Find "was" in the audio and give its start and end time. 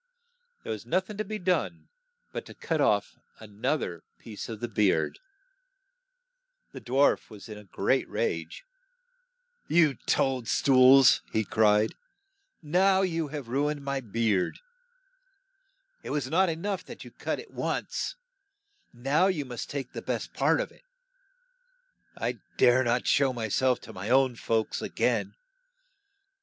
0.71-0.83, 7.29-7.49, 16.09-16.27